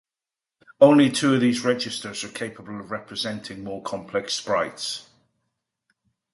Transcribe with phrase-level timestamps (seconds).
[0.79, 5.07] Only two of these registers are capable of representing more complex sprites.